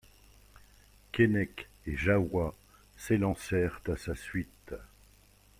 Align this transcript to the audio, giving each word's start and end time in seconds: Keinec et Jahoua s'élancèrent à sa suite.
Keinec 1.11 1.67
et 1.85 1.95
Jahoua 1.95 2.55
s'élancèrent 2.97 3.79
à 3.87 3.95
sa 3.97 4.15
suite. 4.15 4.73